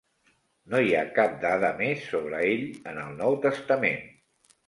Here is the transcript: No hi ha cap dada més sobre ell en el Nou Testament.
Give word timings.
No 0.73 0.79
hi 0.85 0.95
ha 0.95 1.01
cap 1.17 1.33
dada 1.43 1.69
més 1.83 2.07
sobre 2.13 2.41
ell 2.53 2.65
en 2.93 2.97
el 3.05 3.13
Nou 3.19 3.39
Testament. 3.45 4.03